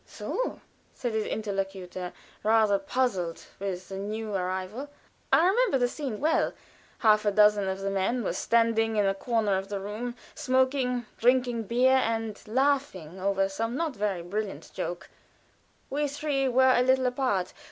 [0.07, 0.61] "So!"
[0.95, 2.11] said his interlocutor,
[2.41, 4.89] rather puzzled with the new arrival.
[5.31, 6.53] I remember the scene well.
[6.97, 11.05] Half a dozen of the men were standing in one corner of the room, smoking,
[11.19, 15.07] drinking beer, and laughing over some not very brilliant joke;
[15.91, 17.53] we three were a little apart.